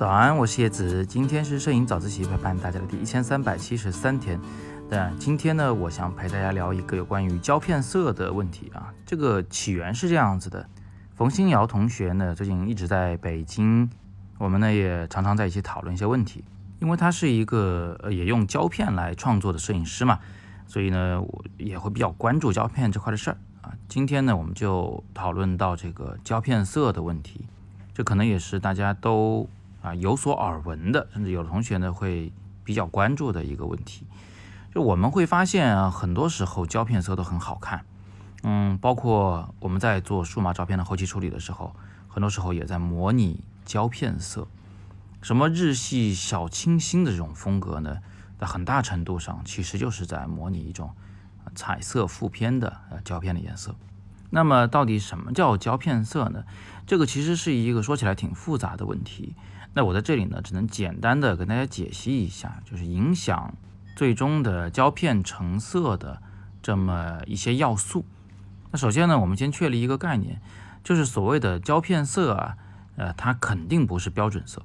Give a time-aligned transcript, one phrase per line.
[0.00, 4.40] 早安，我是叶子，今天是摄影早自习陪伴大家的第一千三百七十三天。
[4.88, 8.90] 那今天呢，我想陪大家聊一个有关于胶片色的问题啊。
[9.04, 10.66] 这个起源是这样子的，
[11.14, 13.90] 冯新瑶同学呢最近一直在北京，
[14.38, 16.42] 我们呢也常常在一起讨论一些问题。
[16.78, 20.18] 因为他是一个呃也用胶片来创作的摄影师嘛，
[20.66, 23.70] 所以呢我也会比较关注胶片这块的事儿啊。
[23.86, 27.44] 今天呢我们就讨论到这个胶片色的问题，
[27.92, 29.46] 这可能也是大家都。
[29.82, 32.32] 啊，有所耳闻的，甚至有的同学呢会
[32.64, 34.06] 比较关注的一个问题，
[34.74, 37.84] 就我们会发现啊，很多时候胶片色都很好看，
[38.42, 41.74] 嗯，包括我们在做数码照片的后期处理的时候，
[42.08, 44.46] 很多时候也在模拟胶片色。
[45.22, 47.98] 什么日系小清新的这种风格呢？
[48.38, 50.94] 在很大程度上其实就是在模拟一种
[51.54, 53.74] 彩色负片的呃胶片的颜色。
[54.30, 56.44] 那么到底什么叫胶片色呢？
[56.86, 59.34] 这个其实是一个说起来挺复杂的问题。
[59.72, 63.54] 那我在这里呢，只能简单的跟大家解析一下，就是影响
[63.94, 66.20] 最终的胶片成色的
[66.60, 68.04] 这么一些要素。
[68.72, 70.40] 那首先呢，我们先确立一个概念，
[70.82, 72.56] 就是所谓的胶片色啊，
[72.96, 74.62] 呃，它肯定不是标准色。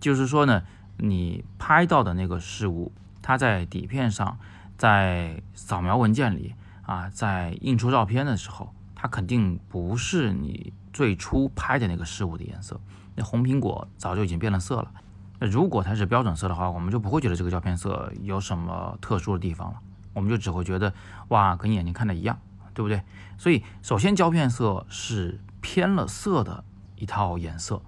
[0.00, 0.62] 就是说呢，
[0.98, 4.38] 你拍到的那个事物，它在底片上，
[4.76, 12.80] 在扫描文件里啊，在印出照片的时候，它肯定不是你最初拍的那个事物的颜色。
[13.14, 14.90] 那红苹果早就已经变了色了。
[15.38, 19.78] 那如果它是标准色的话，我们就不会觉得这个胶片色有什么特殊的地方了，
[20.12, 20.92] 我们就只会觉得
[21.28, 22.38] 哇，跟眼睛看的一样，
[22.72, 23.02] 对不对？
[23.36, 26.64] 所以，首先胶片色是偏了色的
[26.96, 27.82] 一套颜色。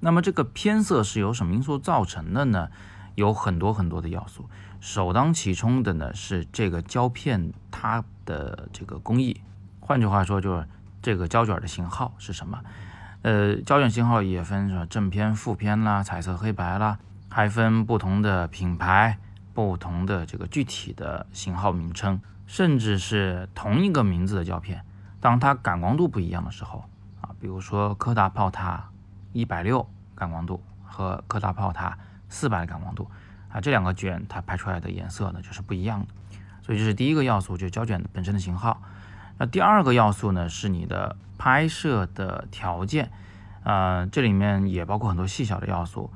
[0.00, 2.68] 那么这个偏色是由什么因素造成的呢？
[3.14, 4.48] 有很多很多的要素，
[4.80, 9.40] 首当其冲的呢是这个胶片它的这个工艺，
[9.80, 10.68] 换句话说就是
[11.02, 12.60] 这个胶卷的型号是什么。
[13.22, 19.18] 呃，胶卷型号也分什么正片、负片啦，彩色、黑白啦，还分不同的品牌、
[19.52, 24.84] 不同的这个具体的型号名称，甚至是同一个名字的胶片，
[25.20, 26.84] 当它感光度不一样的时候
[27.20, 28.88] 啊，比如说科大炮塔
[29.32, 29.84] 一百六
[30.14, 33.10] 感光度和科大炮塔四百的感光度
[33.50, 36.06] 啊，这两个卷它拍出来的颜色呢就是不一样的，
[36.62, 38.80] 所以这是第一个要素，就是胶卷本身的型号。
[39.38, 43.12] 那第二个要素呢，是你的拍摄的条件，
[43.62, 46.10] 呃，这里面也包括很多细小的要素，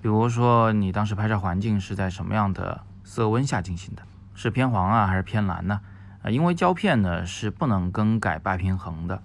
[0.00, 4.02] 比如说你当时拍摄环境是在什么样的色温下进行的，
[4.34, 5.80] 是偏黄啊还是偏蓝呢？
[6.22, 9.22] 啊，因为胶片呢是不能更改白平衡的，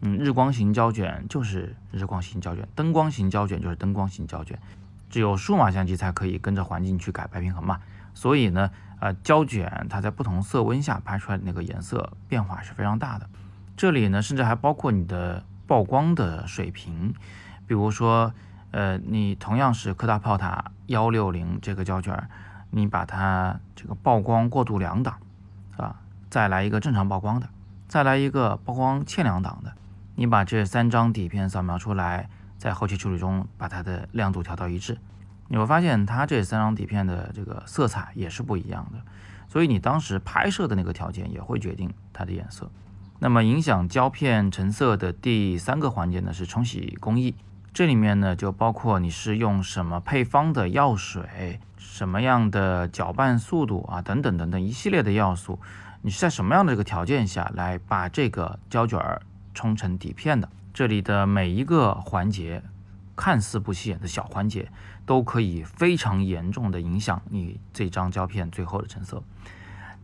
[0.00, 4.58] 嗯，日光型胶卷就是日光型胶卷，灯光型胶卷就是灯光型胶卷，
[5.08, 7.78] 只有数码相机才可以跟着环境去改白平衡嘛，
[8.12, 8.72] 所以呢。
[9.00, 13.28] 呃，胶卷它在不同色温下拍出来那个颜色变化是非常大的。
[13.76, 17.14] 这里呢，甚至还包括你的曝光的水平。
[17.66, 18.32] 比如说，
[18.70, 22.28] 呃，你同样是科大炮塔幺六零这个胶卷，
[22.70, 25.18] 你把它这个曝光过度两档，
[25.76, 27.48] 啊，再来一个正常曝光的，
[27.86, 29.74] 再来一个曝光欠两档的，
[30.16, 34.98] 你把这三张底片扫描出来，在后期处理中把它的亮度调到一致。
[35.48, 38.98] 你会发现它这三张底片的这个色彩也是不一样的，
[39.48, 42.70] 所以你当时拍摄的那个条件也会决定它的颜色。
[43.18, 47.34] 那么影响胶片成色的第三个环节呢是冲洗工艺，
[47.72, 55.58] 这里面呢就包括你是用什么配方的药水、什么样的搅拌速度啊等等等等一系列的要素，
[56.02, 59.22] 你是在什么样的这个条件下来把这个胶卷儿
[59.54, 60.48] 冲成底片的？
[60.72, 62.62] 这里的每一个环节。
[63.18, 64.70] 看似不起眼的小环节，
[65.04, 69.20] 都可以非常严重的影响你这张胶片最后的成色。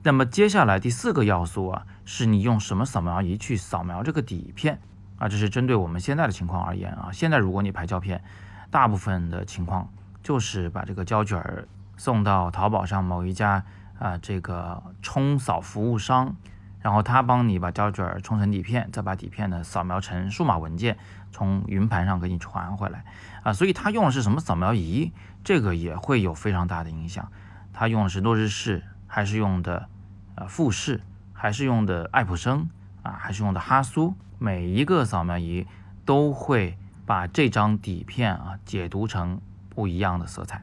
[0.02, 4.80] 那么接下来第四个要素啊，是你用什么扫描仪去扫描这个底片
[5.18, 5.28] 啊？
[5.28, 7.10] 这是针对我们现在的情况而言啊。
[7.12, 8.22] 现在如果你拍胶片，
[8.70, 9.88] 大部分的情况
[10.22, 13.64] 就是把这个胶卷儿送到淘宝上某一家
[14.00, 16.34] 啊这个冲扫服务商。
[16.80, 20.98] 然后他帮你把胶卷儿冲成底片，再把底片呢扫描成数码文件，
[21.34, 23.04] 从云盘上给你传回来
[23.42, 23.52] 啊。
[23.52, 25.10] 所以他用的是什么扫描仪，
[25.42, 27.32] 这个也会有非常大的影响。
[27.72, 29.88] 他用的是诺日式，还是用的
[30.36, 31.00] 呃富士，
[31.32, 32.68] 还是用的爱普生
[33.02, 34.14] 啊，还是用的哈苏？
[34.38, 35.66] 每一个扫描仪
[36.04, 40.62] 都会把这张底片啊解读成不一样的色彩。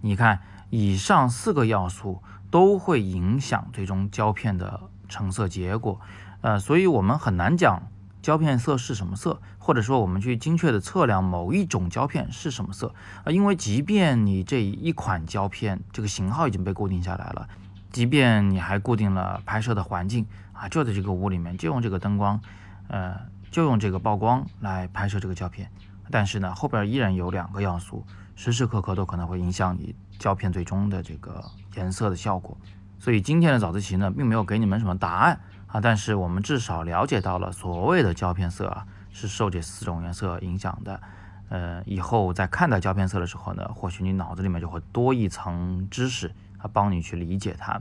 [0.00, 0.40] 你看，
[0.70, 4.80] 以上四个要素都会影响最终胶片的。
[5.08, 6.00] 成色结果，
[6.40, 7.86] 呃，所以我们很难讲
[8.26, 12.92] 胶片色是什么色，或者说我们去精确的测量某一种胶片是什么色
[13.22, 17.48] 啊，因为即便你这一款胶片这个型号已经被固定下来了，
[17.92, 22.40] 即便你还固定了拍摄的环境啊，就在这个屋里面就用这个灯光，
[22.88, 23.16] 呃，
[23.52, 25.70] 就用这个曝光来拍摄这个胶片，
[26.10, 31.44] 但是呢，后边依然有两个要素时时刻刻都可能会影响你胶片最终的这个
[31.76, 32.58] 颜色的效果。
[32.98, 41.00] 所以今天的早自习呢，并没有给你们什么答案啊，但是我们至少了解到了所谓的胶片色啊，是受这四种颜色影响的。
[41.48, 47.80] 呃，以后在看待胶片色的时候呢，或许你脑子里面就会多一层知识啊，帮你去理解它。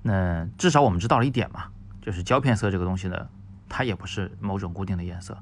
[0.00, 1.64] 那至少我们知道了一点嘛，
[2.00, 3.28] 就是胶片色这个东西呢，
[3.68, 5.36] 它也不是某种固定的颜色，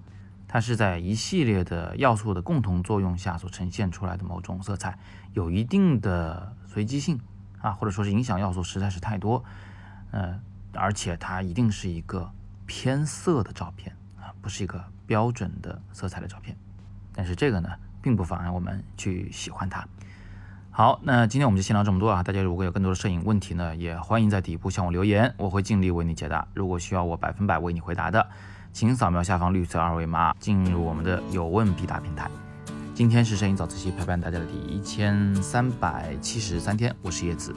[0.48, 4.98] 它是在一系列的要素的共同作用下所呈现出来的某种色彩，
[5.32, 7.20] 有一定的随机性
[7.60, 9.44] 啊，或者说是影响要素实在是太多，
[10.10, 10.40] 呃，
[10.76, 12.30] 而且它一定是一个
[12.66, 16.56] 偏色的照片啊，不是一个标准的色彩的照片。
[17.12, 17.68] 但是这个呢，
[18.02, 19.86] 并不妨碍我们去喜欢它。
[20.70, 22.22] 好，那今天我们就先聊这么多啊！
[22.22, 26.46] 大家如果有更多的摄影问题呢，也欢迎在底部向我留言，我会尽力为你解答。
[26.52, 28.28] 如果需要我百分百为你回答的，
[28.74, 32.30] 请扫描下方绿色二维码，进入我们的有问必答平台。
[32.94, 37.56] 今天是摄影早自习陪伴大家的第一千三百七十三天，我是叶子，